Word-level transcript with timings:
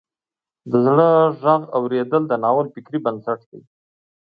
د 0.69 0.71
زړه 0.85 1.09
غږ 1.43 1.61
اوریدل 1.77 2.23
د 2.27 2.33
ناول 2.43 2.67
فکري 2.73 2.99
بنسټ 3.05 3.39
دی. 3.51 3.61